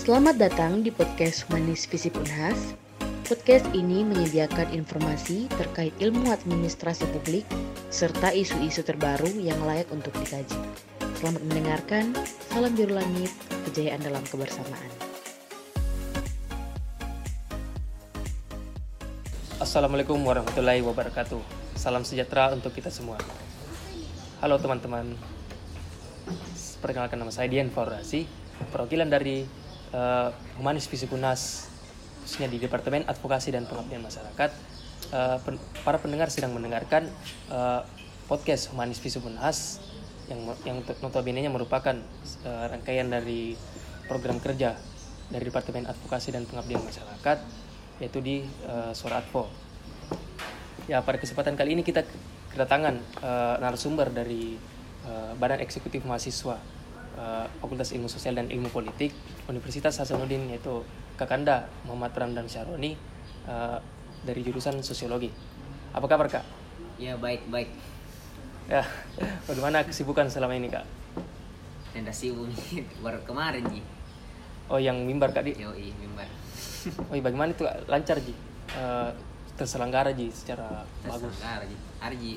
[0.00, 2.72] Selamat datang di podcast Humanis Visip Unhas.
[3.28, 7.44] Podcast ini menyediakan informasi terkait ilmu administrasi publik
[7.92, 10.56] serta isu-isu terbaru yang layak untuk dikaji.
[11.20, 12.16] Selamat mendengarkan,
[12.48, 13.28] salam biru langit,
[13.68, 14.88] kejayaan dalam kebersamaan.
[19.60, 21.44] Assalamualaikum warahmatullahi wabarakatuh.
[21.76, 23.20] Salam sejahtera untuk kita semua.
[24.40, 25.12] Halo teman-teman.
[26.80, 28.24] Perkenalkan nama saya Dian Faurasi,
[28.72, 29.59] perwakilan dari
[29.94, 31.70] uh, Humanis Visip Unas,
[32.22, 34.50] khususnya di Departemen Advokasi dan Pengabdian Masyarakat.
[35.10, 37.08] Uh, pen para pendengar sedang mendengarkan
[37.50, 37.82] uh,
[38.30, 39.82] podcast Humanis Visip Unas
[40.30, 41.98] yang yang notabene-nya merupakan
[42.46, 43.58] uh, rangkaian dari
[44.06, 44.78] program kerja
[45.30, 47.38] dari Departemen Advokasi dan Pengabdian Masyarakat
[47.98, 49.50] yaitu di uh, Suara Advo.
[50.88, 52.02] Ya, pada kesempatan kali ini kita
[52.50, 54.58] kedatangan uh, narasumber dari
[55.06, 56.79] uh, Badan Eksekutif Mahasiswa
[57.16, 59.14] uh, Fakultas Ilmu Sosial dan Ilmu Politik
[59.50, 60.84] Universitas Hasanuddin yaitu
[61.18, 62.94] Kakanda Muhammad Ramdan Syaroni
[63.48, 63.78] uh,
[64.22, 65.32] dari jurusan Sosiologi.
[65.90, 66.44] Apa kabar Kak?
[67.00, 67.70] Ya baik baik.
[68.70, 68.86] Ya,
[69.48, 70.86] bagaimana kesibukan selama ini Kak?
[71.90, 72.46] Tenda sibuk
[73.04, 73.82] baru kemarin Ji.
[74.70, 75.58] Oh yang mimbar Kak di?
[75.58, 76.28] Yoi mimbar.
[76.80, 78.32] Oh iya, bagaimana itu lancar Ji?
[78.72, 79.12] Uh,
[79.58, 81.28] terselenggara Ji secara bagus.
[81.28, 81.76] Terselenggara Ji.
[82.00, 82.32] Arji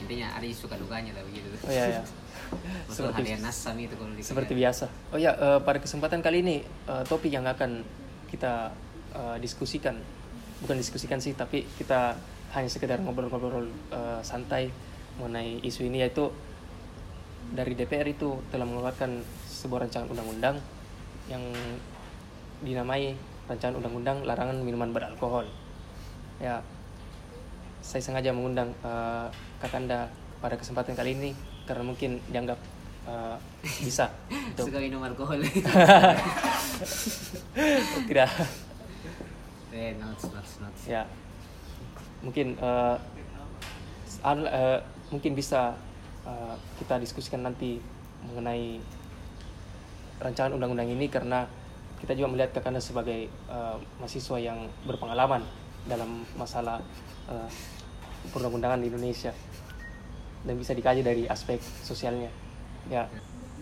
[0.00, 1.48] intinya Arji suka dukanya lah begitu.
[1.64, 2.02] Oh iya ya.
[2.86, 4.86] seperti nasam itu kalau seperti biasa.
[5.14, 7.82] Oh ya, uh, pada kesempatan kali ini uh, topik yang akan
[8.30, 8.74] kita
[9.14, 9.98] uh, diskusikan
[10.62, 12.18] bukan diskusikan sih, tapi kita
[12.54, 14.70] hanya sekedar ngobrol-ngobrol uh, santai
[15.18, 16.30] mengenai isu ini yaitu
[17.54, 20.56] dari DPR itu telah mengeluarkan sebuah rancangan undang-undang
[21.30, 21.42] yang
[22.64, 23.14] dinamai
[23.46, 25.44] rancangan undang-undang larangan minuman beralkohol.
[26.40, 26.64] Ya,
[27.84, 29.28] saya sengaja mengundang uh,
[29.60, 30.08] Kakanda
[30.40, 31.30] pada kesempatan kali ini
[31.68, 32.56] karena mungkin dianggap
[33.04, 33.36] uh,
[33.84, 34.08] bisa
[34.56, 35.44] untuk suka minum alkohol.
[38.08, 38.30] Tidak.
[39.76, 40.74] Eh, not, not, not.
[40.88, 41.04] Ya,
[42.24, 42.96] mungkin uh,
[44.24, 44.78] uh,
[45.12, 45.76] mungkin bisa
[46.24, 47.84] uh, kita diskusikan nanti
[48.24, 48.80] mengenai
[50.24, 51.44] rancangan undang-undang ini karena
[52.00, 55.44] kita juga melihat Kakanda sebagai uh, mahasiswa yang berpengalaman
[55.84, 56.80] dalam masalah
[57.30, 57.48] uh,
[58.30, 59.32] perundang-undangan di Indonesia.
[60.44, 62.28] Dan bisa dikaji dari aspek sosialnya.
[62.92, 63.08] Ya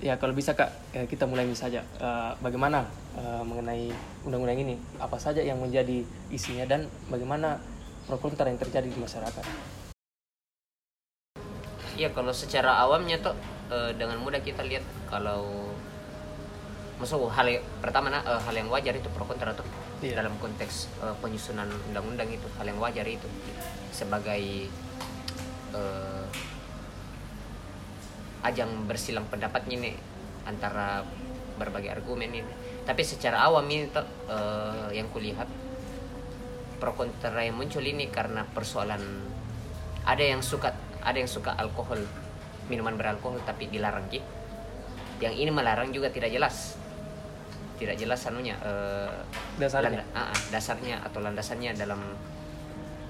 [0.03, 1.87] ya kalau bisa kak ya kita mulai saja.
[2.03, 3.95] Uh, bagaimana uh, mengenai
[4.27, 4.75] undang-undang ini?
[4.99, 6.03] Apa saja yang menjadi
[6.34, 7.62] isinya dan bagaimana
[8.06, 9.45] pro kontra yang terjadi di masyarakat?
[11.94, 13.37] Iya kalau secara awamnya tuh
[13.71, 15.71] uh, dengan mudah kita lihat kalau
[16.99, 19.67] masuk hal yang, pertama nah, hal yang wajar itu pro kontra tuh
[20.03, 20.19] yeah.
[20.19, 23.29] dalam konteks uh, penyusunan undang-undang itu hal yang wajar itu.
[23.95, 24.67] Sebagai
[25.73, 26.27] uh,
[28.43, 29.97] ajang bersilang pendapatnya nih
[30.45, 31.07] antara
[31.57, 32.53] berbagai argumen ini.
[32.83, 35.47] Tapi secara awam ini uh, yang kulihat
[36.83, 38.99] pro kontra yang muncul ini karena persoalan
[40.03, 42.03] ada yang suka ada yang suka alkohol
[42.67, 44.27] minuman beralkohol tapi dilarang gitu
[45.23, 46.75] yang ini melarang juga tidak jelas
[47.82, 49.10] tidak jelas anunya uh,
[49.59, 50.03] dasarnya?
[50.03, 52.00] landa, uh, dasarnya atau landasannya dalam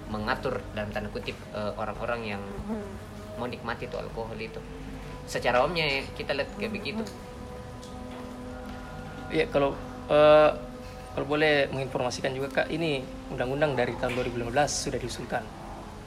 [0.08, 2.42] mengatur dalam tanda kutip orang-orang uh, yang
[3.40, 4.60] mau nikmati itu alkohol itu.
[5.24, 7.04] Secara umumnya kita lihat kayak begitu.
[9.32, 9.72] Iya kalau
[10.12, 10.50] uh,
[11.12, 15.44] kalau boleh menginformasikan juga kak ini undang-undang dari tahun 2015 sudah diusulkan.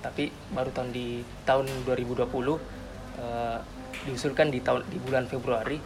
[0.06, 3.58] Tapi baru tahun di tahun 2020 uh,
[4.06, 5.82] diusulkan di tahun di bulan Februari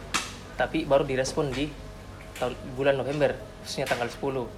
[0.60, 1.64] tapi baru direspon di
[2.40, 4.48] tahun bulan November khususnya tanggal 10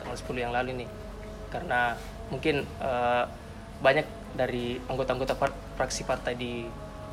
[0.00, 0.88] tanggal 10 yang lalu nih.
[1.52, 1.94] Karena
[2.32, 3.28] mungkin uh,
[3.84, 5.36] banyak dari anggota-anggota
[5.76, 6.64] fraksi partai di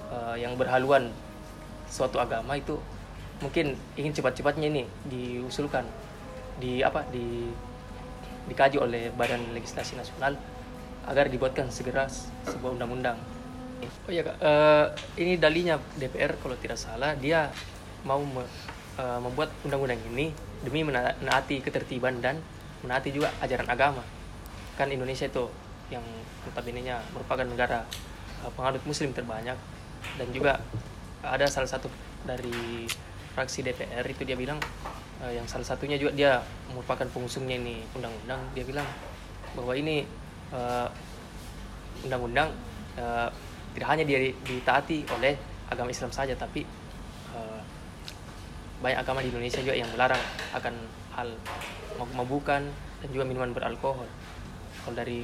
[0.10, 1.12] uh, yang berhaluan
[1.92, 2.80] suatu agama itu
[3.44, 5.84] mungkin ingin cepat-cepatnya ini diusulkan
[6.58, 7.52] di apa di
[8.48, 10.36] dikaji oleh Badan Legislasi Nasional
[11.08, 12.08] agar dibuatkan segera
[12.48, 13.20] sebuah undang-undang.
[14.08, 17.16] Oh ya uh, ini dalinya DPR kalau tidak salah.
[17.20, 17.52] Dia
[18.08, 18.24] mau
[18.98, 22.40] uh, membuat undang-undang ini demi menaati ketertiban dan
[22.86, 24.04] menaati juga ajaran agama.
[24.75, 25.50] Kan Indonesia itu
[25.92, 26.04] yang
[26.50, 27.86] notabene-nya merupakan negara
[28.44, 29.57] uh, penganut Muslim terbanyak
[30.19, 30.60] dan juga
[31.24, 31.88] ada salah satu
[32.28, 32.88] dari
[33.34, 34.60] fraksi DPR itu dia bilang
[35.24, 36.31] uh, yang salah satunya juga dia
[36.69, 38.88] merupakan pengusungnya ini undang-undang dia bilang
[39.54, 40.06] bahwa ini
[42.06, 42.54] undang-undang
[42.98, 43.30] uh,
[43.74, 45.34] tidak hanya dia ditaati oleh
[45.72, 46.62] agama Islam saja tapi
[48.83, 50.19] banyak agama di Indonesia juga yang melarang
[50.51, 50.75] akan
[51.15, 51.30] hal
[52.12, 52.68] mabukan
[53.00, 54.06] dan juga minuman beralkohol.
[54.83, 55.24] Kalau dari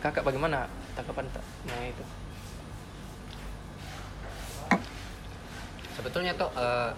[0.00, 0.64] kakak bagaimana
[0.96, 1.28] tanggapan
[1.68, 2.04] mengenai itu?
[5.92, 6.96] Sebetulnya tuh uh,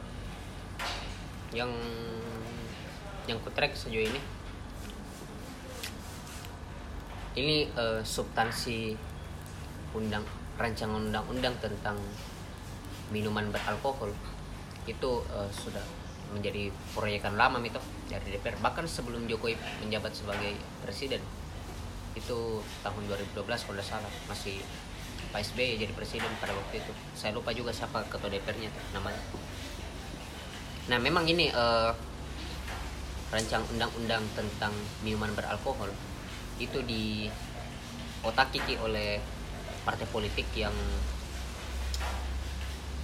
[1.51, 1.75] yang
[3.27, 4.21] yang kutrek sejauh ini
[7.33, 8.93] ini eh, substansi
[9.97, 10.21] undang
[10.61, 11.97] rancangan undang-undang tentang
[13.09, 14.13] minuman beralkohol
[14.87, 15.85] itu eh, sudah
[16.33, 17.77] menjadi proyekan lama itu
[18.09, 21.21] dari DPR bahkan sebelum Jokowi menjabat sebagai presiden
[22.17, 24.61] itu tahun 2012 kalau tidak salah masih
[25.33, 26.93] Pak SBY jadi presiden pada waktu itu.
[27.17, 29.23] Saya lupa juga siapa ketua DPR-nya namanya.
[30.93, 31.93] Nah memang ini eh,
[33.33, 35.89] rancang undang-undang tentang minuman beralkohol
[36.61, 37.33] itu di
[38.21, 39.17] otak kiki oleh
[39.89, 40.75] partai politik yang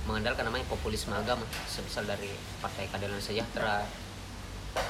[0.08, 3.84] mengandalkan namanya populisme agama sebesar dari Partai Keadilan Sejahtera,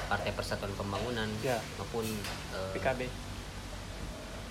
[0.07, 1.59] Partai Persatuan Pembangunan Ya.
[1.75, 2.07] maupun
[2.55, 3.11] eh, PKB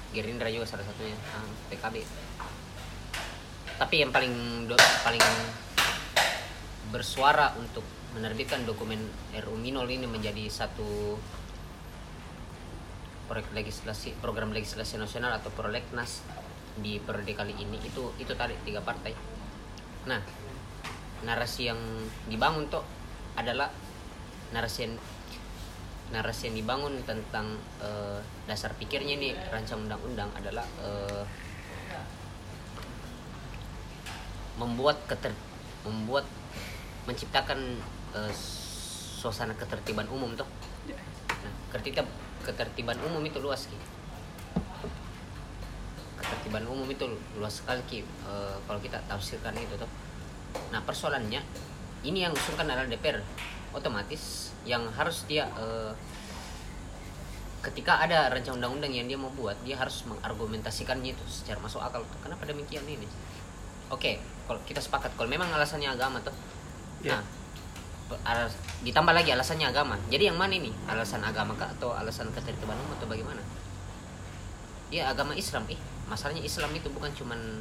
[0.09, 1.17] Gerindra juga salah satunya.
[1.33, 2.05] Ah, PKB
[3.79, 4.35] tapi yang paling
[4.67, 4.75] do-
[5.07, 5.23] paling
[6.91, 8.99] bersuara untuk menerbitkan dokumen
[9.39, 11.15] RU Minol ini menjadi satu
[13.31, 16.27] proyek legislasi program legislasi nasional atau prolegnas
[16.75, 19.15] di periode kali ini itu itu tadi tiga partai.
[20.11, 20.19] Nah
[21.27, 21.81] narasi yang
[22.31, 22.83] dibangun tuh
[23.35, 23.71] adalah
[24.55, 24.95] narasi yang
[26.09, 31.25] narasi yang dibangun tentang eh, dasar pikirnya ini rancang undang-undang adalah eh,
[34.59, 35.31] membuat keter
[35.85, 36.25] membuat
[37.05, 37.79] menciptakan
[38.17, 38.33] eh,
[39.19, 40.47] suasana ketertiban umum tuh.
[41.29, 42.07] Nah, ketertiban
[42.47, 43.79] ketertiban umum itu luas ki.
[46.19, 47.05] Ketertiban umum itu
[47.37, 49.91] luas sekali Eh, kalau kita tafsirkan itu tuh
[50.69, 51.41] nah persoalannya
[52.07, 53.21] ini yang usulkan adalah DPR
[53.75, 55.93] otomatis yang harus dia eh,
[57.59, 62.07] ketika ada rancang undang-undang yang dia mau buat dia harus mengargumentasikannya itu secara masuk akal
[62.07, 62.19] tuh.
[62.23, 63.07] Kenapa demikian ini?
[63.91, 66.35] Oke kalau kita sepakat kalau memang alasannya agama tuh.
[67.03, 67.19] Ya.
[67.19, 67.23] nah
[68.25, 68.57] alas-
[68.87, 69.99] ditambah lagi alasannya agama.
[70.09, 70.71] Jadi yang mana ini?
[70.87, 73.43] Alasan agama kah atau alasan ketertiban umum atau bagaimana?
[74.89, 75.67] Ya agama Islam.
[75.69, 77.61] Ih masalahnya Islam itu bukan cuman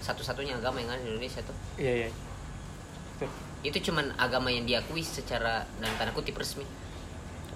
[0.00, 1.56] satu-satunya agama yang ada di Indonesia tuh.
[1.76, 2.10] Iya iya.
[3.16, 3.28] Betul.
[3.60, 6.64] itu cuman agama yang diakui secara dan tanda kutip resmi.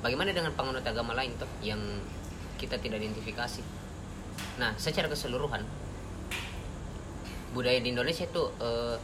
[0.05, 1.81] Bagaimana dengan penganut agama lain tuh yang
[2.61, 3.65] kita tidak identifikasi?
[4.61, 5.65] Nah secara keseluruhan
[7.57, 8.97] budaya di Indonesia itu eh,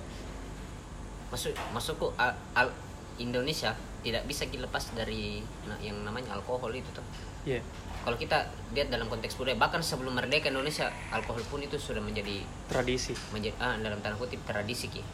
[1.33, 2.77] masuk masukku al, al-
[3.17, 7.05] Indonesia tidak bisa dilepas dari na- yang namanya alkohol itu tuh.
[7.45, 7.61] Iya.
[8.01, 12.41] Kalau kita lihat dalam konteks budaya bahkan sebelum merdeka Indonesia alkohol pun itu sudah menjadi
[12.69, 13.13] tradisi.
[13.33, 15.05] menjadi ah, dalam tanda kutip tradisi ki.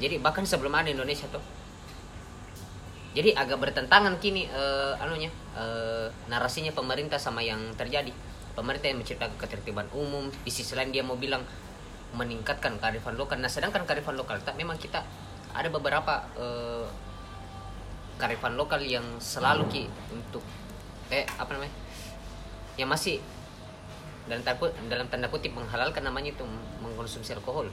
[0.00, 1.42] Jadi bahkan sebelum ada Indonesia tuh
[3.10, 8.14] jadi agak bertentangan kini eh, anunya eh, narasinya pemerintah sama yang terjadi.
[8.54, 11.42] Pemerintah yang menciptakan ketertiban umum di sisi lain dia mau bilang
[12.14, 13.38] meningkatkan kearifan lokal.
[13.42, 15.02] Nah sedangkan kearifan lokal tak memang kita
[15.50, 16.86] ada beberapa eh,
[18.20, 19.82] kearifan lokal yang selalu ki
[20.12, 20.44] untuk
[21.08, 21.72] eh apa namanya
[22.76, 23.18] yang masih
[24.28, 26.44] dalam tanda, kut- dalam tanda kutip menghalalkan namanya itu
[26.84, 27.66] mengkonsumsi alkohol.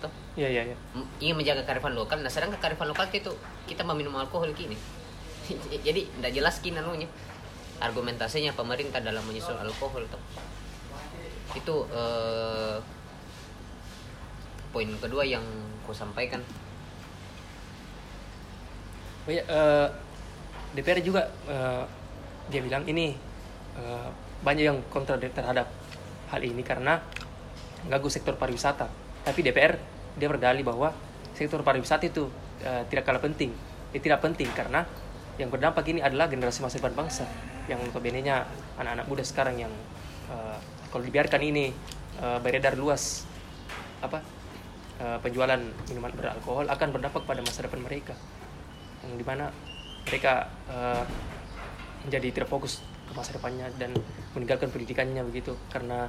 [0.00, 0.76] Toh, iya iya iya.
[0.96, 2.22] M- ingin menjaga kearifan lokal.
[2.24, 3.34] Nah sedangkan kearifan lokal itu
[3.68, 4.78] kita meminum alkohol kini
[5.86, 7.10] jadi tidak jelas kini anunya
[7.80, 10.20] argumentasinya pemerintah dalam menyusul alkohol tuh
[11.58, 12.78] itu eh,
[14.70, 15.42] poin kedua yang
[15.82, 16.38] ku sampaikan
[19.30, 19.88] Oh iya, eh,
[20.74, 21.86] DPR juga eh,
[22.50, 23.14] dia bilang ini
[23.78, 24.08] eh,
[24.42, 25.70] banyak yang kontra terhadap
[26.34, 26.98] hal ini karena
[27.86, 28.90] mengganggu sektor pariwisata.
[29.22, 29.78] Tapi DPR
[30.18, 30.90] dia berdalih bahwa
[31.38, 32.26] sektor pariwisata itu
[32.66, 33.54] eh, tidak kalah penting.
[33.94, 34.82] Dia tidak penting karena
[35.38, 37.22] yang berdampak ini adalah generasi masa depan bangsa
[37.70, 38.50] yang notabene-nya
[38.82, 39.70] anak-anak muda sekarang yang
[40.26, 40.58] eh,
[40.90, 41.70] kalau dibiarkan ini
[42.18, 43.30] eh, beredar luas
[44.02, 44.26] apa
[44.98, 48.18] eh, penjualan minuman beralkohol akan berdampak pada masa depan mereka
[49.04, 49.48] yang di mana
[50.08, 51.04] mereka eh,
[52.06, 53.92] menjadi tidak fokus ke masa depannya dan
[54.36, 55.56] meninggalkan pendidikannya begitu.
[55.72, 56.08] Karena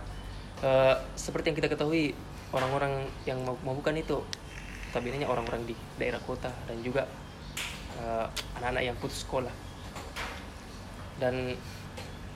[0.63, 2.13] eh, seperti yang kita ketahui
[2.51, 4.19] orang-orang yang mau mabukkan itu
[4.91, 7.07] notabene orang-orang di daerah kota dan juga
[7.99, 8.25] eh,
[8.59, 9.53] anak-anak yang putus sekolah.
[11.21, 11.55] Dan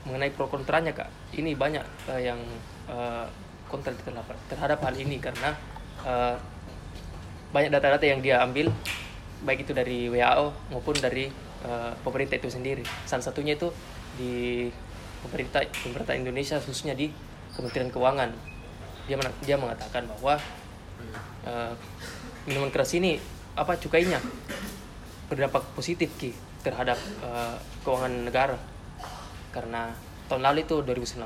[0.06, 1.82] mengenai pro kontranya kak ini banyak
[2.14, 2.40] eh, yang
[2.88, 3.26] eh,
[3.66, 5.18] kontra terhadap, terhadap hal ini.
[5.20, 5.50] Karena
[6.06, 6.36] eh,
[7.46, 8.68] banyak data-data yang dia ambil
[9.46, 11.30] baik itu dari WHO maupun dari
[11.62, 12.82] eh, pemerintah itu sendiri.
[13.06, 13.70] Salah satunya itu
[14.18, 14.66] di
[15.22, 17.14] pemerintah pemerintah Indonesia khususnya di
[17.54, 18.34] Kementerian Keuangan.
[19.06, 20.34] Dia dia mengatakan bahwa
[21.46, 21.72] eh,
[22.50, 23.22] minuman keras ini
[23.56, 24.20] apa cukainya
[25.30, 26.34] berdampak positif ki
[26.66, 28.58] terhadap eh, keuangan negara.
[29.54, 29.94] Karena
[30.26, 31.22] tahun lalu itu 2019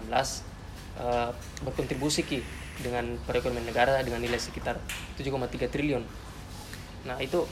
[1.01, 1.31] eh,
[1.65, 2.41] berkontribusi ki
[2.81, 4.81] dengan perekonomian negara dengan nilai sekitar
[5.17, 6.05] 7,3 triliun.
[7.09, 7.45] Nah itu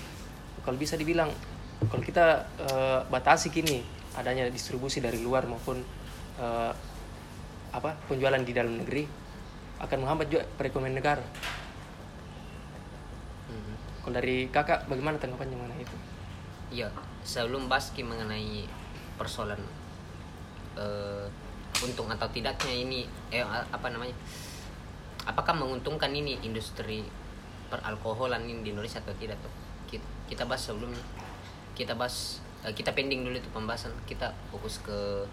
[0.69, 1.33] kalau bisa dibilang
[1.89, 3.81] kalau kita eh, batasi kini
[4.21, 5.81] adanya distribusi dari luar maupun
[6.37, 6.73] eh,
[7.73, 9.09] apa penjualan di dalam negeri
[9.81, 11.25] akan menghambat juga perekonomian negara.
[13.49, 13.75] Mhm.
[14.05, 15.97] Kalau dari kakak bagaimana tanggapannya mengenai itu?
[16.69, 16.93] Iya,
[17.25, 18.69] sebelum Baski mengenai
[19.17, 19.65] persoalan
[20.77, 21.33] eh,
[21.81, 24.13] untung atau tidaknya ini eh apa namanya?
[25.25, 27.09] Apakah menguntungkan ini industri
[27.73, 29.68] peralkoholan ini di Indonesia atau tidak tuh?
[29.89, 31.03] Kita, kita bahas sebelumnya.
[31.73, 33.91] Kita bahas eh, kita pending dulu itu pembahasan.
[34.05, 35.25] Kita fokus ke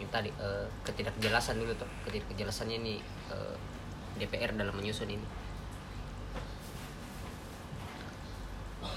[0.00, 1.90] ini tadi eh, ketidakjelasan dulu tuh.
[2.06, 2.94] Ketidakjelasannya ini
[3.32, 3.56] eh,
[4.20, 5.26] DPR dalam menyusun ini.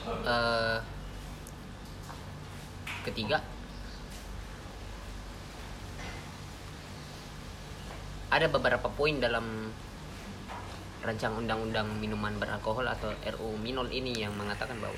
[0.04, 0.80] Eh,
[3.04, 3.44] ketiga
[8.34, 9.70] ada beberapa poin dalam
[11.04, 14.96] rancang undang-undang minuman beralkohol atau RU Minol ini yang mengatakan bahwa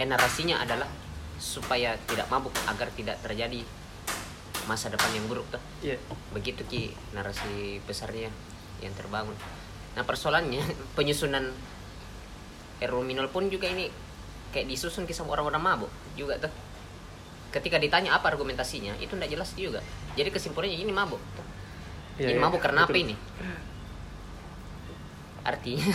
[0.00, 0.88] eh, narasinya adalah
[1.36, 3.60] supaya tidak mabuk agar tidak terjadi
[4.64, 5.62] masa depan yang buruk tuh.
[5.84, 6.00] Iya.
[6.32, 8.32] begitu ki narasi besarnya
[8.80, 9.36] yang terbangun.
[9.94, 10.64] Nah persoalannya
[10.96, 11.52] penyusunan
[12.80, 13.92] RU Minol pun juga ini
[14.56, 16.52] kayak disusun kisah orang-orang mabuk juga tuh.
[17.52, 19.84] Ketika ditanya apa argumentasinya itu tidak jelas juga.
[20.16, 21.20] Jadi kesimpulannya ini mabuk
[22.16, 22.42] Iya, ini iya.
[22.42, 23.14] mabuk karena apa ini?
[25.44, 25.86] Artinya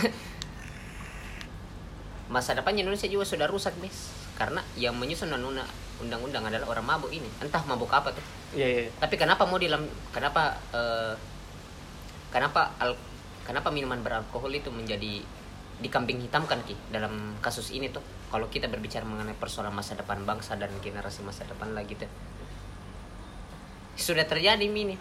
[2.34, 5.68] masa depannya Indonesia juga sudah rusak bis karena yang menyusun undang-
[6.00, 7.26] undang-undang adalah orang mabuk ini.
[7.42, 8.24] Entah mabuk apa tuh.
[8.54, 8.82] Iya, iya.
[9.00, 11.14] tapi kenapa mau dalam kenapa eh,
[12.30, 12.94] kenapa al,
[13.42, 15.24] kenapa minuman beralkohol itu menjadi
[15.82, 18.04] dikambing hitamkan ki dalam kasus ini tuh?
[18.30, 22.08] Kalau kita berbicara mengenai persoalan masa depan bangsa dan generasi masa depan lagi tuh.
[23.98, 24.96] Sudah terjadi ini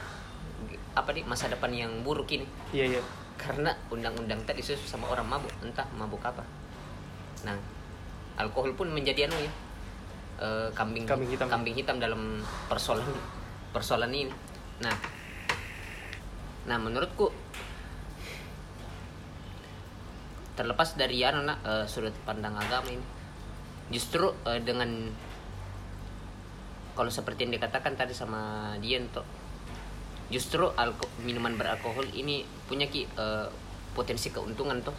[0.91, 2.43] apa nih masa depan yang buruk ini
[2.75, 3.01] Iya, iya.
[3.39, 6.43] karena undang-undang tadi disusun sama orang mabuk entah mabuk apa
[7.47, 7.55] nah
[8.37, 9.51] alkohol pun menjadi anu ya
[10.41, 11.47] eh, kambing Kambing hitam.
[11.47, 13.07] kambing hitam dalam persoalan
[13.71, 14.33] persoalan ini
[14.83, 14.95] nah
[16.67, 17.31] nah menurutku
[20.53, 23.05] terlepas dari anu nak eh, sudut pandang agama ini
[23.89, 25.07] justru eh, dengan
[26.91, 29.23] kalau seperti yang dikatakan tadi sama Dian tuh
[30.31, 33.47] justru alko minuman beralkohol ini punya ki eh,
[33.91, 34.95] potensi keuntungan tuh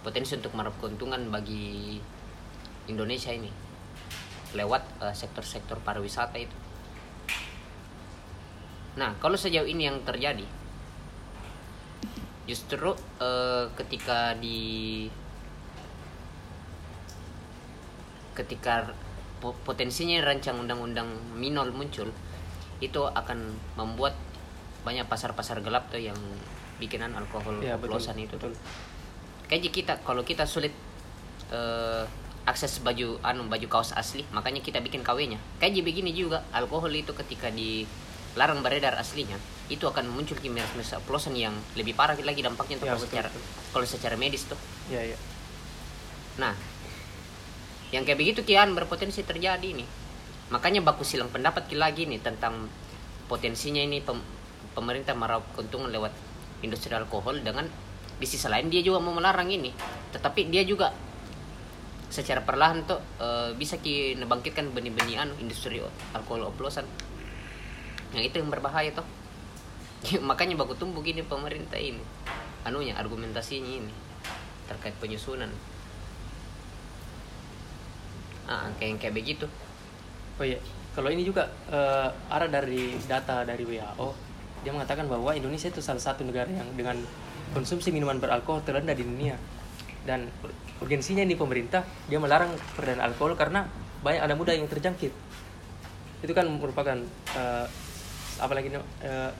[0.00, 2.00] potensi untuk meraup keuntungan bagi
[2.88, 3.52] Indonesia ini.
[4.56, 6.56] Lewat eh, sektor-sektor pariwisata itu.
[8.96, 10.48] Nah kalau sejauh ini yang terjadi
[12.48, 15.06] justru eh, ketika di
[18.34, 18.96] ketika
[19.38, 22.08] po- potensinya rancang undang-undang minol muncul
[22.80, 24.16] itu akan membuat
[24.82, 26.16] banyak pasar-pasar gelap tuh yang
[26.80, 27.76] bikinan alkohol betul.
[27.76, 28.56] oplosan itu Betul.
[29.44, 30.72] Kayaknya kita kalau kita sulit
[31.52, 32.04] eh,
[32.48, 35.36] akses baju anu baju kaos asli, makanya kita bikin KW-nya.
[35.60, 39.36] Kayak begini juga alkohol itu ketika dilarang beredar aslinya,
[39.68, 43.42] itu akan muncul miras-miras oplosan yang lebih parah lagi dampaknya Ya, kalau secara betul.
[43.76, 44.58] kalau secara medis tuh.
[44.88, 45.18] Iya, iya.
[46.40, 46.54] Nah,
[47.90, 49.88] yang kayak begitu kian berpotensi terjadi nih.
[50.50, 52.66] Makanya baku silang pendapat lagi nih tentang
[53.30, 54.26] potensinya ini pem-
[54.74, 56.10] pemerintah meraup keuntungan lewat
[56.66, 57.70] industri alkohol dengan
[58.20, 59.72] di sisi lain dia juga mau melarang ini,
[60.12, 60.92] tetapi dia juga
[62.10, 65.78] secara perlahan tuh eh, bisa ki nebangkitkan benih-benih anu industri
[66.12, 66.84] alkohol oplosan.
[68.10, 69.06] Yang itu yang berbahaya tuh.
[70.28, 72.02] Makanya baku tumbuh gini pemerintah ini.
[72.66, 73.92] Anunya argumentasinya ini
[74.68, 75.50] terkait penyusunan
[78.50, 79.46] ah kayak kayak begitu
[80.40, 80.56] Oh iya,
[80.96, 84.08] kalau ini juga eh, ada dari data dari WHO,
[84.64, 86.96] dia mengatakan bahwa Indonesia itu salah satu negara yang dengan
[87.52, 89.36] konsumsi minuman beralkohol terendah di dunia.
[90.00, 90.32] Dan
[90.80, 93.68] urgensinya ini pemerintah dia melarang peredaran alkohol karena
[94.00, 95.12] banyak anak muda yang terjangkit.
[96.24, 96.96] Itu kan merupakan
[97.36, 97.66] eh,
[98.40, 98.72] apalagi
[99.04, 99.30] eh,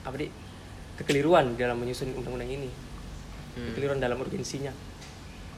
[0.00, 0.32] apa di
[0.96, 2.70] kekeliruan dalam menyusun undang-undang ini,
[3.50, 3.76] Hmm.
[3.76, 4.72] kekeliruan dalam urgensinya.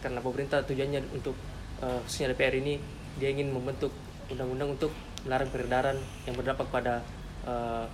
[0.03, 1.39] Karena pemerintah tujuannya untuk
[1.87, 2.83] eh, khususnya DPR ini
[3.23, 3.95] dia ingin membentuk
[4.31, 4.93] undang-undang untuk
[5.26, 7.02] melarang peredaran yang berdampak pada
[7.47, 7.85] eh,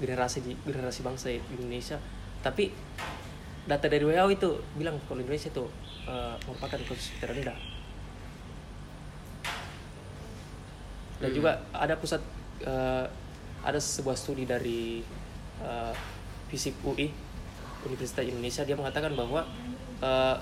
[0.00, 2.00] generasi di generasi bangsa di Indonesia.
[2.40, 2.72] Tapi
[3.68, 5.64] data dari WHO itu bilang kalau Indonesia itu
[6.08, 7.56] eh, merupakan konsumsi terendah.
[11.20, 11.36] Dan Hmm.
[11.36, 12.20] juga ada pusat
[12.64, 13.04] eh,
[13.60, 15.04] ada sebuah studi dari
[16.48, 17.12] FISIP UI
[17.84, 19.44] Universitas Indonesia dia mengatakan bahwa
[20.00, 20.36] eh,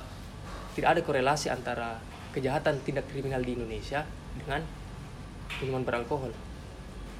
[0.75, 1.99] tidak ada korelasi antara
[2.35, 4.07] kejahatan tindak kriminal di Indonesia
[4.39, 4.63] dengan
[5.61, 6.33] minuman beralkohol.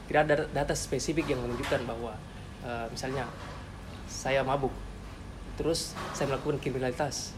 [0.09, 2.17] Tidak ada data spesifik yang menunjukkan bahwa
[2.65, 3.29] eh, misalnya
[4.09, 4.73] saya mabuk,
[5.61, 7.37] terus saya melakukan kriminalitas,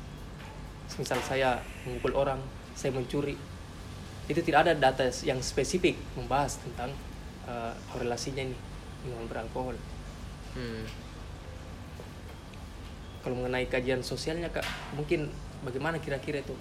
[0.99, 2.40] misal saya memukul orang
[2.75, 3.37] saya mencuri
[4.30, 6.94] itu tidak ada data yang spesifik membahas tentang
[7.50, 8.56] uh, korelasinya ini
[9.02, 9.76] dengan beralkohol
[10.50, 10.82] Hmm.
[13.23, 14.66] kalau mengenai kajian sosialnya kak
[14.99, 15.30] mungkin
[15.62, 16.59] bagaimana kira-kira itu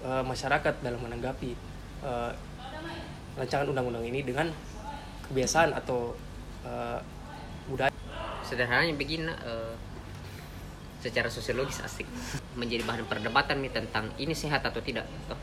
[0.00, 1.52] uh, masyarakat dalam menanggapi
[2.08, 2.32] uh,
[3.38, 4.50] rancangan undang-undang ini dengan
[5.30, 6.12] kebiasaan atau
[6.66, 6.98] uh,
[7.70, 7.94] budaya.
[8.42, 9.76] Sederhananya begini eh,
[11.04, 12.08] secara sosiologis asik.
[12.56, 15.36] Menjadi bahan perdebatan nih tentang ini sehat atau tidak toh.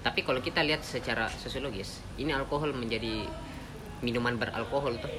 [0.00, 3.28] tapi kalau kita lihat secara sosiologis ini alkohol menjadi
[4.00, 5.12] minuman beralkohol tuh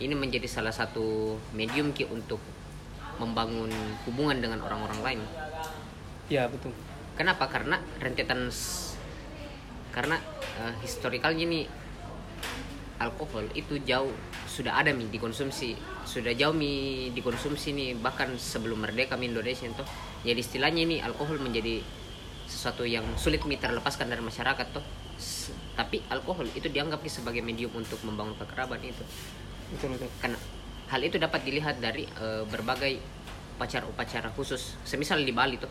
[0.00, 2.40] ini menjadi salah satu medium ki untuk
[3.20, 3.68] membangun
[4.08, 5.20] hubungan dengan orang-orang lain.
[6.32, 6.72] Ya betul.
[7.20, 7.52] Kenapa?
[7.52, 8.48] Karena rentetan
[9.90, 10.16] karena
[10.62, 11.64] eh, historikalnya nih
[13.00, 14.12] alkohol itu jauh
[14.44, 15.72] sudah ada mi dikonsumsi
[16.04, 19.84] sudah jauh mi dikonsumsi nih bahkan sebelum merdeka mi Indonesia itu
[20.20, 21.80] jadi istilahnya ini alkohol menjadi
[22.50, 24.82] sesuatu yang sulit mi terlepaskan dari masyarakat tuh.
[25.16, 29.04] S- tapi alkohol itu dianggap sebagai medium untuk membangun kekerabatan itu.
[29.70, 30.10] Betul betul.
[30.18, 30.38] Karena
[30.90, 32.98] hal itu dapat dilihat dari eh, berbagai
[33.56, 34.74] upacara-upacara khusus.
[34.82, 35.70] Semisal di Bali tuh.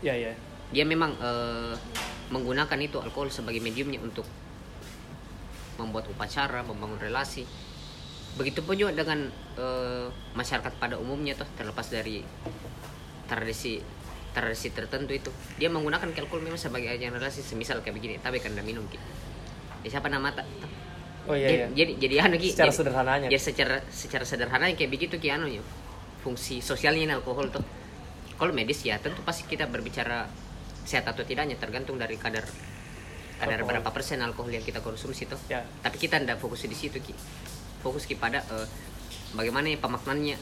[0.00, 0.32] Ya ya.
[0.72, 1.74] Dia memang eh,
[2.28, 4.24] menggunakan itu alkohol sebagai mediumnya untuk
[5.78, 7.46] membuat upacara, membangun relasi.
[8.36, 10.06] Begitupun juga dengan eh,
[10.36, 12.22] masyarakat pada umumnya tuh terlepas dari
[13.28, 13.80] tradisi
[14.32, 18.52] tradisi tertentu itu dia menggunakan alkohol memang sebagai ajang relasi semisal kayak begini tapi kan
[18.60, 19.00] minum ki.
[19.82, 20.46] Eh, siapa nama tak
[21.28, 21.66] oh iya jadi, iya.
[21.76, 23.28] jadi jadi anu ki secara jadi- sederhananya.
[23.28, 25.62] ya secara secara sederhana kayak begitu ki anu ya
[26.24, 27.62] fungsi sosialnya alkohol tuh
[28.40, 30.24] kalau medis ya tentu pasti kita berbicara
[30.88, 32.48] sehat atau tidaknya tergantung dari kadar
[33.36, 33.68] kadar Alkohol.
[33.76, 35.60] berapa persen alkohol yang kita konsumsi tuh ya.
[35.84, 37.12] Tapi kita tidak fokus di situ ki.
[37.84, 38.66] Fokus ki pada eh,
[39.36, 40.40] bagaimana ya pemaknannya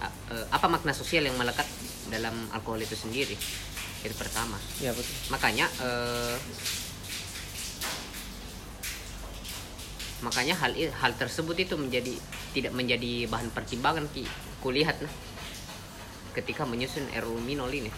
[0.00, 1.66] A- eh, apa makna sosial yang melekat
[2.08, 3.34] dalam alkohol itu sendiri.
[4.06, 4.56] Itu pertama.
[4.78, 5.12] Ya betul.
[5.34, 6.36] Makanya eh,
[10.24, 12.16] makanya hal hal tersebut itu menjadi
[12.56, 14.24] tidak menjadi bahan pertimbangan ki.
[14.64, 15.12] Kulihat nah
[16.34, 17.06] ketika menyusun
[17.46, 17.90] Minol ini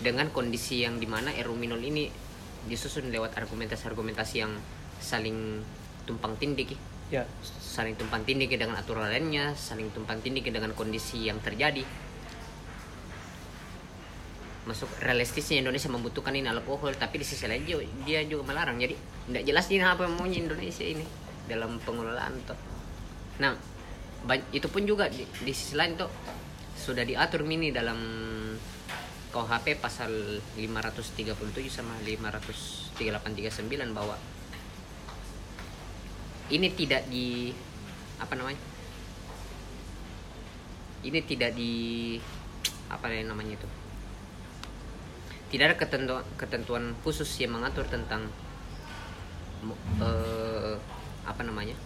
[0.00, 2.08] dengan kondisi yang di mana RUU Minol ini
[2.68, 4.52] disusun lewat argumentasi-argumentasi yang
[5.00, 5.64] saling
[6.04, 6.76] tumpang tindih
[7.10, 7.24] ya
[7.70, 11.82] saling tumpang tindih dengan aturan lainnya, saling tumpang tindih dengan kondisi yang terjadi.
[14.66, 17.66] Masuk realistisnya Indonesia membutuhkan ini alkohol, tapi di sisi lain
[18.06, 18.78] dia juga melarang.
[18.78, 18.94] Jadi
[19.26, 21.06] tidak jelas ini apa yang maunya Indonesia ini
[21.50, 22.58] dalam pengelolaan toh.
[23.42, 23.54] Nah,
[24.54, 26.10] itu pun juga di, di sisi lain tuh
[26.78, 27.98] sudah diatur mini dalam
[29.30, 31.38] KUHP pasal 537
[31.70, 34.18] sama 53839 bahwa
[36.50, 37.54] ini tidak di
[38.18, 38.58] apa namanya?
[41.06, 41.72] Ini tidak di
[42.90, 43.68] apa namanya itu?
[45.54, 48.26] Tidak ada ketentuan ketentuan khusus yang mengatur tentang
[50.02, 50.74] eh,
[51.22, 51.78] apa namanya?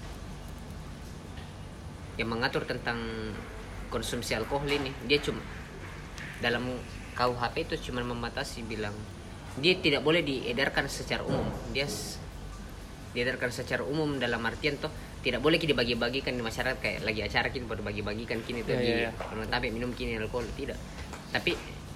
[2.17, 3.05] Yang mengatur tentang
[3.93, 4.97] konsumsi alkohol ini.
[5.05, 5.45] Dia cuma
[6.41, 6.73] dalam
[7.15, 8.95] KUHP itu cuma membatasi bilang
[9.55, 11.47] dia tidak boleh diedarkan secara umum.
[11.71, 11.87] Dia
[13.15, 14.91] diedarkan secara umum dalam artian toh
[15.23, 18.81] tidak boleh kita dibagi-bagikan di masyarakat kayak lagi acara kini pada bagi-bagikan kini tuh Ya,
[18.83, 19.11] di ya, ya.
[19.15, 20.77] kalau tapi minum kini alkohol tidak.
[21.31, 21.55] Tapi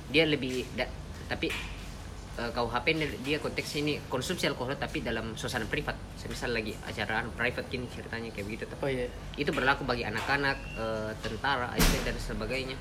[0.09, 0.89] dia lebih da-
[1.29, 1.51] tapi
[2.39, 2.87] eh, KUHP
[3.21, 5.99] dia konteks ini konsumsi alkohol tapi dalam suasana privat.
[6.15, 8.79] Semisal lagi acara private kini ceritanya kayak begitu toh.
[8.81, 9.11] Oh iya.
[9.35, 12.79] Itu berlaku bagi anak-anak eh, tentara ASN dan sebagainya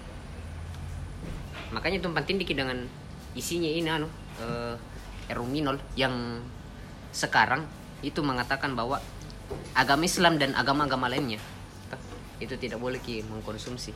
[1.71, 2.88] makanya tumpang tindih dengan
[3.36, 4.08] isinya ini anu
[4.39, 4.75] eh,
[5.27, 6.39] Eruminol yang
[7.12, 7.67] sekarang
[7.99, 9.03] itu mengatakan bahwa
[9.75, 11.39] agama Islam dan agama-agama lainnya
[12.38, 13.91] itu tidak boleh ki mengkonsumsi.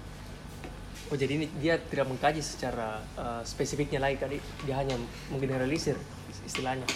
[1.12, 4.98] Oh jadi ini dia tidak mengkaji secara uh, spesifiknya lagi tadi dia hanya
[5.30, 5.94] menggeneralisir
[6.48, 6.88] istilahnya.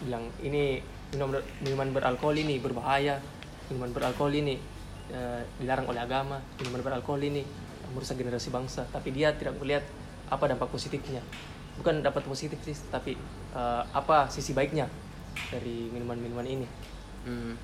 [0.00, 0.80] Bilang ini
[1.12, 3.20] minuman, minuman beralkohol ini berbahaya.
[3.68, 4.56] Minuman beralkohol ini
[5.12, 6.40] uh, dilarang oleh agama.
[6.62, 7.42] Minuman beralkohol ini
[7.92, 8.86] merusak generasi bangsa.
[8.88, 9.84] Tapi dia tidak melihat
[10.28, 11.24] apa dampak positifnya?
[11.78, 13.14] Bukan dapat positif sih tapi
[13.54, 14.88] uh, apa sisi baiknya
[15.52, 16.66] dari minuman-minuman ini?
[17.26, 17.54] Hmm.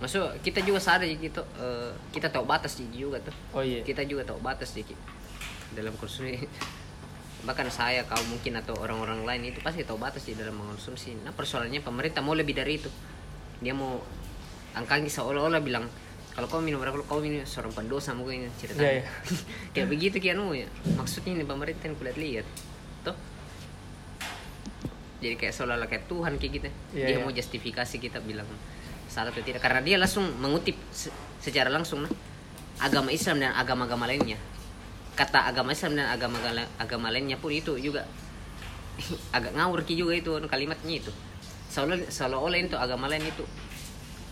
[0.00, 3.36] Maksud kita juga sadar gitu eh, kita tahu batas juga tuh.
[3.52, 3.84] Oh iya.
[3.84, 4.96] Kita juga tahu batas dikit
[5.76, 6.40] dalam konsumsi
[7.46, 11.32] bahkan saya kau mungkin atau orang-orang lain itu pasti tahu batas di dalam mengkonsumsi nah
[11.32, 12.88] persoalannya pemerintah mau lebih dari itu.
[13.60, 14.00] Dia mau
[14.72, 15.84] angkanya seolah-olah bilang
[16.30, 19.02] kalau kau minum rokok kau minum seorang pendosa mungkin ceritanya.
[19.02, 19.04] Iya, iya.
[19.74, 20.68] kayak begitu kian ya.
[20.94, 22.46] Maksudnya ini pemerintah yang kulihat lihat
[23.02, 23.16] tuh
[25.20, 26.68] jadi kayak seolah-olah kayak Tuhan kayak gitu.
[26.96, 27.24] Iya, dia iya.
[27.24, 28.48] mau justifikasi kita bilang
[29.10, 29.60] salah atau tidak.
[29.60, 31.12] Karena dia langsung mengutip se-
[31.44, 32.12] secara langsung nah,
[32.80, 34.40] agama Islam dan agama-agama lainnya.
[35.18, 36.40] Kata agama Islam dan agama
[36.80, 38.08] agama lainnya pun itu juga.
[39.36, 41.12] Agak ngawur ki juga itu kalimatnya itu.
[41.68, 43.44] Seolah seolah-olah itu agama lain itu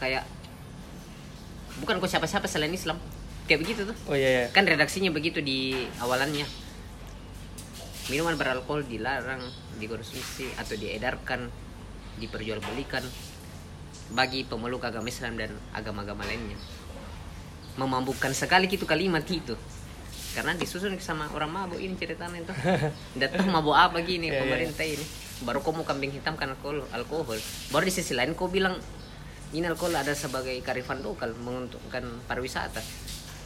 [0.01, 0.25] kayak
[1.83, 2.99] bukan kok siapa-siapa selain Islam.
[3.49, 3.97] Kayak begitu tuh.
[4.13, 4.47] Oh iya, iya.
[4.53, 5.73] kan redaksinya begitu di
[6.05, 6.45] awalannya.
[8.13, 9.41] Minuman beralkohol dilarang
[9.81, 11.49] dikonsumsi atau diedarkan
[12.21, 13.05] diperjualbelikan
[14.13, 16.57] bagi pemeluk agama Islam dan agama-agama lainnya.
[17.77, 19.57] Memabukkan sekali gitu kalimat itu.
[20.37, 22.53] Karena disusun sama orang mabuk ini ceritanya itu
[23.33, 24.41] tahu mabuk apa gini Iya, iya.
[24.45, 25.05] pemerintah ini.
[25.45, 27.39] Baru kau mau kambing hitam kan alkohol alkohol.
[27.73, 28.77] Baru di sisi lain kau bilang
[29.57, 32.85] ini alkohol ada sebagai karifan lokal menguntungkan pariwisata.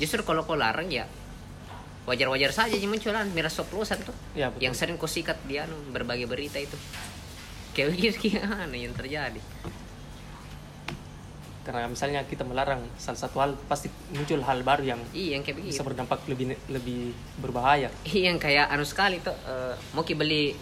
[0.03, 1.07] Justru kalau kau larang ya
[2.03, 4.15] wajar-wajar saja munculan miras oplosan tuh.
[4.35, 4.67] Ya, betul.
[4.67, 6.75] yang sering kau sikat dia anu, berbagai berita itu.
[7.73, 9.38] Kayak begitu gimana yang terjadi?
[11.62, 15.62] Karena misalnya kita melarang salah satu hal pasti muncul hal baru yang iya yang kayak
[15.62, 17.87] begitu bisa berdampak lebih lebih berbahaya.
[18.11, 20.59] Iya, yang kayak anu sekali tuh eh, mau ki beli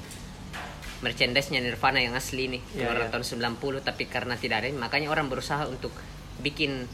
[1.01, 3.13] merchandise-nya Nirvana yang asli nih Iya, keluaran iya.
[3.13, 3.25] tahun
[3.57, 5.93] 90 tapi karena tidak ada makanya orang berusaha untuk
[6.45, 6.85] bikin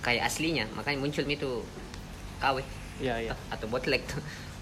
[0.00, 0.66] kayak aslinya.
[0.74, 1.62] Makanya muncul itu
[2.40, 2.56] KW
[3.00, 4.02] ya tuh, atau botlek.
[4.08, 4.20] Tuh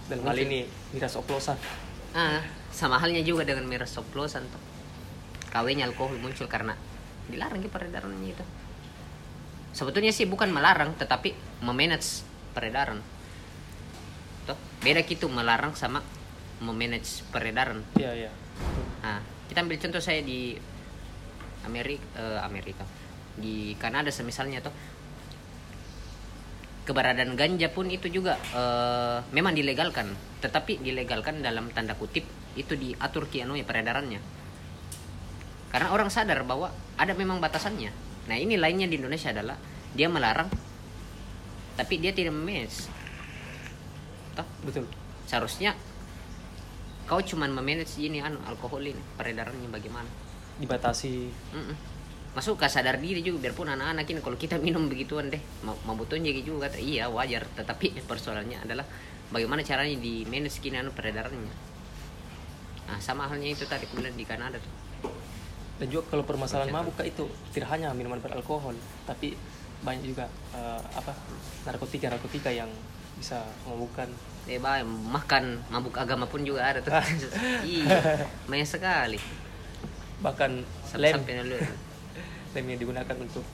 [0.08, 0.44] dan hal Muncul.
[0.48, 0.58] ini
[0.92, 1.56] miras oplosan.
[2.16, 2.40] Ah
[2.72, 4.62] sama halnya juga dengan miras oplosan tuh.
[5.48, 6.76] KW-nya alkohol muncul karena
[7.32, 8.44] dilarang ki peredarannya itu.
[9.72, 11.32] Sebetulnya sih bukan melarang tetapi
[11.64, 13.00] memanage peredaran.
[14.48, 16.00] Tuh beda gitu melarang sama
[16.60, 18.30] memanage peredaran ya ya
[19.02, 20.58] Nah, kita ambil contoh saya di
[21.62, 22.84] Amerika, eh, Amerika,
[23.38, 24.74] di Kanada semisalnya tuh
[26.88, 30.10] keberadaan ganja pun itu juga eh, memang dilegalkan,
[30.42, 32.26] tetapi dilegalkan dalam tanda kutip
[32.58, 34.20] itu diatur kiano ya peredarannya.
[35.68, 37.92] Karena orang sadar bahwa ada memang batasannya.
[38.26, 39.54] Nah ini lainnya di Indonesia adalah
[39.92, 40.48] dia melarang,
[41.76, 42.34] tapi dia tidak.
[44.34, 44.86] Toh, betul
[45.28, 45.76] seharusnya
[47.08, 50.08] kau cuman memanage ini anu alkohol ini peredarannya bagaimana?
[50.60, 51.32] Dibatasi.
[51.56, 51.76] Mm-mm.
[52.36, 56.22] masuk ke sadar diri juga biarpun anak-anak ini kalau kita minum begituan deh mau mabuton
[56.22, 57.48] jadi juga kata iya wajar.
[57.56, 58.84] Tetapi persoalannya adalah
[59.32, 61.54] bagaimana caranya di manage kini anu peredarannya?
[62.92, 64.74] Nah sama halnya itu tadi kemudian di Kanada tuh.
[65.78, 68.74] Dan juga kalau permasalahan mabuk Kak, itu tidak hanya minuman beralkohol.
[69.06, 69.34] Tapi
[69.82, 71.14] banyak juga eh, apa
[71.64, 72.68] narkotika narkotika yang
[73.18, 74.08] bisa memabukkan
[74.48, 76.94] eh bah, makan mabuk agama pun juga ada tuh.
[77.68, 79.18] Iya banyak sekali.
[80.24, 80.50] Bahkan
[80.96, 81.14] lem.
[81.14, 81.56] sampai dulu.
[82.56, 83.44] Lem yang digunakan untuk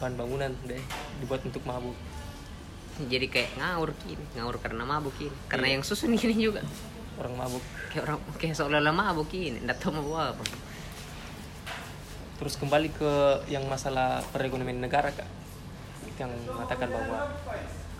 [0.00, 0.80] bahan bangunan deh
[1.20, 1.92] dibuat untuk mabuk.
[3.00, 5.74] Jadi kayak ngawur kini ngawur karena mabuk kini karena Iya.
[5.76, 6.64] yang susun gini juga.
[7.20, 7.60] Orang mabuk.
[7.92, 10.40] Kayak orang kayak seolah-olah mabuk ini nggak tahu mau apa.
[12.40, 13.12] Terus kembali ke
[13.52, 15.28] yang masalah perekonomian negara kak.
[16.16, 17.28] Yang mengatakan bahwa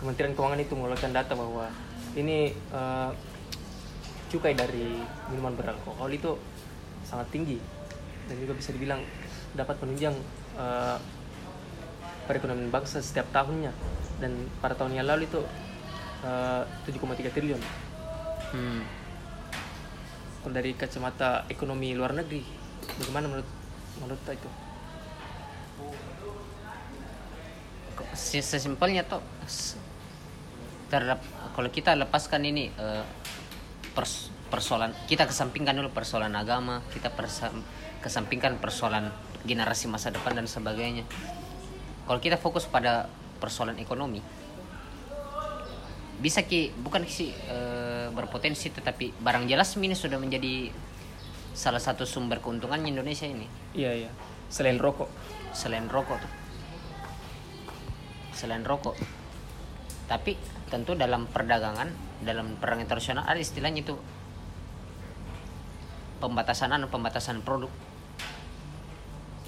[0.01, 1.69] Kementerian Keuangan itu mengeluarkan data bahwa
[2.17, 3.11] ini eh,
[4.33, 4.97] cukai dari
[5.29, 6.41] minuman beralkohol itu
[7.05, 7.61] sangat tinggi
[8.25, 9.05] dan juga bisa dibilang
[9.53, 10.17] dapat menunjang
[10.57, 10.97] eh,
[12.25, 13.77] perekonomian bangsa setiap tahunnya.
[14.25, 15.45] Dan pada tahun yang lalu itu
[16.25, 17.63] eh, 7,3 triliun.
[18.51, 18.83] Hmm.
[20.43, 22.43] kalau dari kacamata ekonomi luar negeri
[22.99, 23.51] bagaimana menurut
[24.03, 24.51] menurut itu?
[28.17, 29.23] Sesimpelnya tuh
[30.91, 31.23] terhadap
[31.55, 33.05] kalau kita lepaskan ini eh,
[33.95, 37.55] pers- persoalan kita kesampingkan dulu persoalan agama kita persa-
[38.03, 39.15] kesampingkan persoalan
[39.47, 41.07] generasi masa depan dan sebagainya.
[42.05, 43.07] Kalau kita fokus pada
[43.39, 44.21] persoalan ekonomi
[46.21, 50.69] bisa ki bukan sih eh, berpotensi tetapi barang jelas ini sudah menjadi
[51.57, 53.49] salah satu sumber keuntungannya Indonesia ini.
[53.73, 54.11] Iya iya.
[54.53, 55.09] Selain rokok.
[55.51, 56.33] selain rokok tuh.
[58.31, 58.95] Selain rokok.
[60.07, 60.39] Tapi
[60.71, 61.91] tentu dalam perdagangan
[62.23, 63.99] dalam perang internasional ada istilahnya itu
[66.23, 67.73] pembatasan anu, pembatasan produk.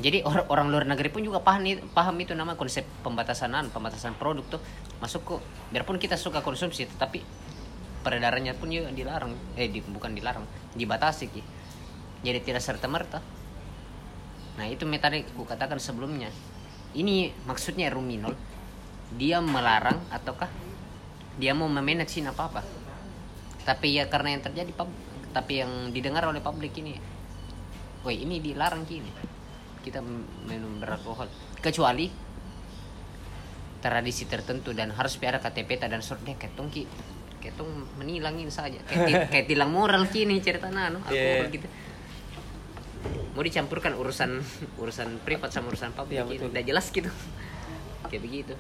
[0.02, 3.70] Jadi orang orang luar negeri pun juga paham i- paham itu nama konsep pembatasan anu,
[3.70, 4.61] pembatasan produk tuh
[4.98, 7.22] masuk kok biarpun kita suka konsumsi tetapi
[8.02, 10.42] peredarannya pun juga dilarang eh di, bukan dilarang
[10.74, 11.42] dibatasi ki.
[12.26, 13.22] Jadi tidak serta merta.
[14.58, 16.32] Nah itu metode ku katakan sebelumnya.
[16.96, 18.35] Ini maksudnya Ruminol
[19.12, 20.48] dia melarang ataukah
[21.36, 22.62] dia mau memanage apa apa.
[23.62, 24.90] Tapi ya karena yang terjadi pub,
[25.30, 26.98] tapi yang didengar oleh publik ini,
[28.02, 29.08] woi ini dilarang kini
[29.82, 29.98] kita
[30.46, 31.26] minum beralkohol.
[31.58, 32.06] Kecuali
[33.82, 36.86] tradisi tertentu dan harus piara KTP dan surat deh ketong ki.
[37.42, 38.78] Ketong menilangin saja.
[38.86, 41.50] Kayak, ti- kayak tilang moral kini cerita nano alkohol Yeah.
[41.50, 41.66] gitu.
[43.34, 44.38] Mau dicampurkan urusan
[44.78, 46.52] urusan privat sama urusan publik betul.
[46.52, 47.10] udah jelas gitu.
[48.06, 48.54] Kayak begitu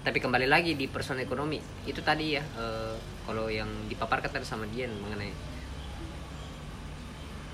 [0.00, 1.60] tapi kembali lagi di personal ekonomi.
[1.84, 2.96] Itu tadi ya eh,
[3.28, 5.32] kalau yang dipaparkan tadi sama Dian mengenai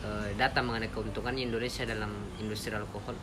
[0.06, 3.18] eh, data mengenai keuntungannya Indonesia dalam industri alkohol.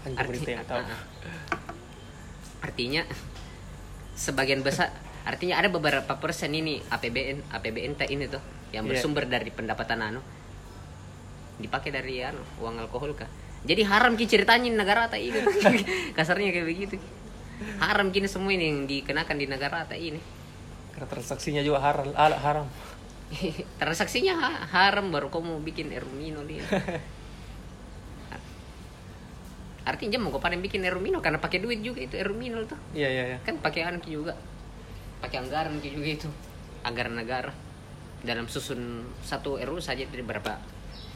[0.00, 0.80] Arti- yang tahu.
[2.66, 3.04] Artinya
[4.16, 4.92] sebagian besar
[5.24, 8.40] artinya ada beberapa persen ini APBN APBN ini tuh
[8.72, 8.96] yang Iya.
[8.96, 10.20] bersumber dari pendapatan anu
[11.60, 13.28] dipakai dari anu uang alkohol kah
[13.60, 15.36] jadi haram ki ceritanya di negara tak ini
[16.16, 16.96] kasarnya kayak begitu.
[17.76, 20.20] Haram kini semua ini yang dikenakan di negara tak ini
[20.96, 22.66] karena transaksinya juga haram ala haram.
[23.80, 26.64] Transaksinya ha- haram baru kamu bikin erumino dia
[29.90, 33.24] artinya mau kau paling bikin erumino karena pakai duit juga itu erumino tuh iya iya
[33.34, 33.38] iya.
[33.42, 34.36] Kan pakai anu juga.
[35.20, 36.28] Pakai anggaran juga itu.
[36.86, 37.52] Anggaran negara.
[38.20, 40.60] Dalam susun satu RU saja dari berapa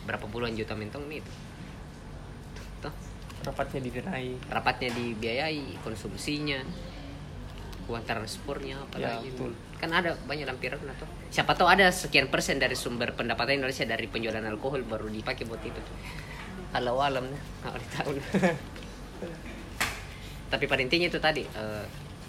[0.05, 1.33] berapa puluhan juta mentong nih itu
[2.85, 2.95] Tuh,
[3.45, 6.61] rapatnya didenai rapatnya dibiayai konsumsinya
[7.85, 9.29] uang transportnya apa Ya, lagi.
[9.31, 9.53] betul.
[9.77, 14.09] kan ada banyak lampiran atau siapa tahu ada sekian persen dari sumber pendapatan Indonesia dari
[14.09, 15.77] penjualan alkohol baru dipakai buat itu
[16.73, 18.13] kalau alam nggak boleh tahu.
[20.51, 21.85] Tapi pada intinya itu tadi eh,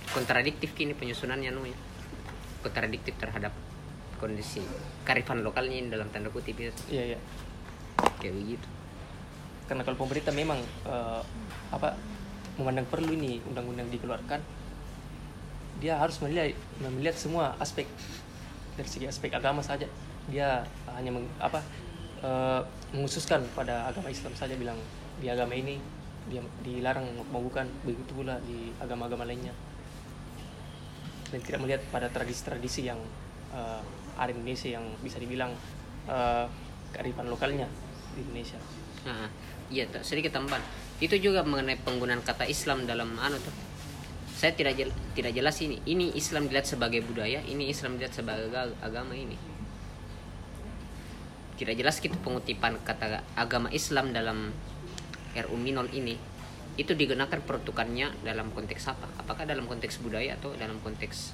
[0.10, 1.78] kontradiktif kini penyusunannya namanya
[2.60, 3.54] kontradiktif terhadap
[4.18, 4.64] kondisi
[5.04, 7.20] karifan lokalnya ini dalam tanda kutip itu iya iya.
[8.20, 8.68] Kayak begitu
[9.66, 11.22] karena kalau pemerintah memang eh,
[11.74, 11.98] apa
[12.56, 14.40] memandang perlu ini undang-undang dikeluarkan
[15.80, 17.88] dia harus melihat melihat semua aspek.
[18.76, 19.88] Dari segi aspek agama saja.
[20.32, 20.64] Dia
[20.96, 21.60] hanya meng- apa
[22.24, 22.62] eh,
[22.96, 24.80] menghususkan pada agama Islam saja bilang
[25.20, 25.80] di agama ini
[26.26, 29.54] dia dilarang memabukan begitu pula di agama-agama lainnya.
[31.30, 33.00] Dan tidak melihat pada tradisi-tradisi yang
[33.52, 33.82] eh,
[34.16, 35.52] ada di Indonesia yang bisa dibilang
[36.08, 36.46] eh,
[36.96, 37.68] kearifan lokalnya
[38.16, 38.60] di Indonesia.
[39.06, 39.30] Nah,
[39.70, 40.62] iya tak sedikit tambahan.
[40.98, 43.52] Itu juga mengenai penggunaan kata Islam dalam anu tuh.
[44.36, 45.80] Saya tidak jel- tidak jelas ini.
[45.82, 49.36] Ini Islam dilihat sebagai budaya, ini Islam dilihat sebagai aga- agama ini.
[51.56, 54.52] Tidak jelas gitu pengutipan kata agama Islam dalam
[55.36, 56.20] RU Minol ini
[56.76, 59.08] itu digunakan peruntukannya dalam konteks apa?
[59.16, 61.32] Apakah dalam konteks budaya atau dalam konteks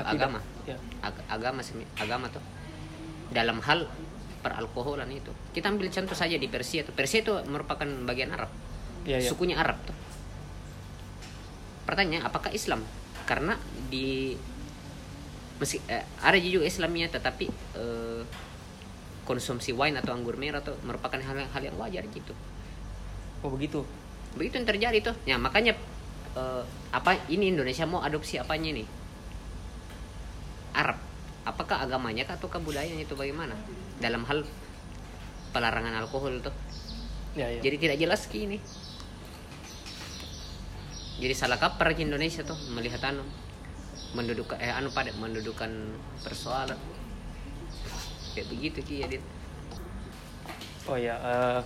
[0.00, 0.08] Akidah.
[0.08, 0.40] agama?
[0.64, 1.60] ya Ag- agama
[2.00, 2.40] agama tuh
[3.28, 3.84] dalam hal
[4.40, 5.30] peralkoholan itu.
[5.52, 6.96] Kita ambil contoh saja di Persia tuh.
[6.96, 8.50] Persia itu merupakan bagian Arab.
[9.04, 9.28] Iya, iya.
[9.28, 9.96] sukunya Arab tuh.
[11.84, 12.84] Pertanyaan apakah Islam?
[13.28, 13.56] Karena
[13.88, 14.34] di
[15.60, 18.22] meski eh, ada juga Islamnya tetapi eh,
[19.28, 22.32] konsumsi wine atau anggur merah tuh merupakan hal, hal yang wajar gitu.
[23.44, 23.84] Oh begitu?
[24.34, 25.16] Begitu yang terjadi tuh.
[25.28, 25.76] Ya makanya
[26.34, 28.88] eh, apa ini Indonesia mau adopsi apanya nih?
[30.70, 31.09] Arab
[31.44, 33.56] apakah agamanya kah atau budayanya itu bagaimana?
[34.00, 34.44] Dalam hal
[35.50, 36.54] pelarangan alkohol tuh.
[37.38, 37.60] Ya ya.
[37.62, 38.58] Jadi tidak jelas ki ini.
[41.20, 43.22] Jadi salah kaprah ki Indonesia tuh melihat anu
[44.16, 45.70] mendudukan eh anu pada mendudukan
[46.24, 46.78] persoalan.
[48.34, 49.24] Kayak begitu ki ya Dit.
[50.88, 51.60] Oh ya, eh,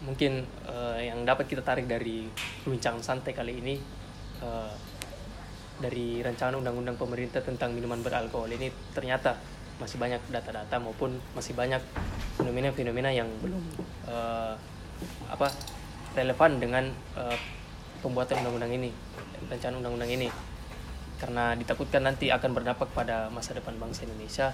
[0.00, 2.30] mungkin eh, yang dapat kita tarik dari
[2.62, 3.74] perbincangan santai kali ini
[4.40, 4.72] eh,
[5.76, 9.36] dari rancangan undang-undang pemerintah tentang minuman beralkohol ini ternyata
[9.76, 11.84] masih banyak data-data maupun masih banyak
[12.40, 13.60] fenomena-fenomena yang belum
[14.08, 14.54] eh,
[15.28, 15.48] apa
[16.16, 17.36] relevan dengan eh,
[18.00, 18.90] pembuatan undang-undang ini,
[19.52, 20.28] rancangan undang-undang ini.
[21.16, 24.52] Karena ditakutkan nanti akan berdampak pada masa depan bangsa Indonesia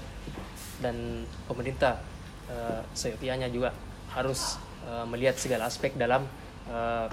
[0.83, 2.03] dan pemerintah
[2.51, 3.71] eh, seyogianya juga
[4.11, 6.27] harus eh, melihat segala aspek dalam
[6.67, 7.07] eh,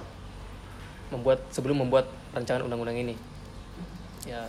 [1.14, 3.18] membuat sebelum membuat rancangan undang-undang ini
[4.28, 4.48] ya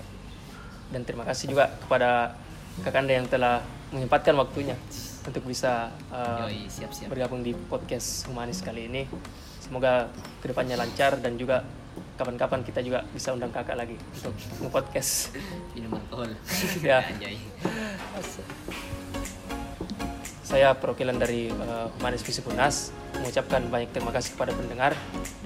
[0.91, 2.35] dan terima kasih juga kepada
[2.83, 4.75] kakanda yang telah menyempatkan waktunya
[5.27, 7.09] untuk bisa eh, Yoi, siap-siap.
[7.13, 9.05] bergabung di podcast humanis kali ini
[9.61, 10.09] semoga
[10.43, 11.63] ke depannya lancar dan juga
[12.17, 15.35] kapan-kapan kita juga bisa undang kakak lagi untuk nge-podcast
[15.73, 16.31] minum alkohol
[16.89, 17.01] Ya.
[20.45, 24.93] Saya perwakilan dari uh, Humanis Visip Unas mengucapkan banyak terima kasih kepada pendengar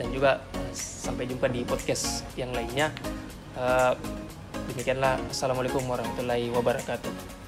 [0.00, 2.88] dan juga uh, sampai jumpa di podcast yang lainnya.
[3.54, 3.94] Uh,
[4.74, 7.43] demikianlah Assalamualaikum warahmatullahi wabarakatuh.